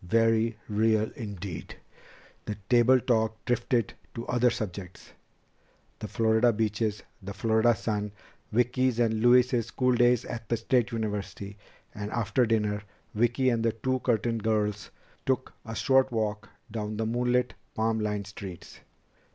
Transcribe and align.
Very 0.03 0.57
real 0.67 1.11
indeed!" 1.15 1.75
The 2.45 2.55
table 2.69 2.99
talk 2.99 3.45
drifted 3.45 3.93
to 4.15 4.25
other 4.25 4.49
subjects 4.49 5.11
the 5.99 6.07
Florida 6.07 6.51
beaches, 6.51 7.03
the 7.21 7.35
Florida 7.35 7.75
sun, 7.75 8.11
Vicki's 8.51 8.97
and 8.99 9.21
Louise's 9.21 9.67
school 9.67 9.93
days 9.93 10.25
at 10.25 10.51
State 10.57 10.91
University. 10.91 11.55
And 11.93 12.09
after 12.09 12.47
dinner, 12.47 12.81
Vicki 13.13 13.49
and 13.51 13.63
the 13.63 13.73
two 13.73 13.99
Curtin 13.99 14.39
girls 14.39 14.89
took 15.27 15.53
a 15.65 15.75
short 15.75 16.11
walk 16.11 16.49
along 16.73 16.97
the 16.97 17.05
moonlit, 17.05 17.53
palm 17.75 17.99
lined 17.99 18.25
streets. 18.25 18.79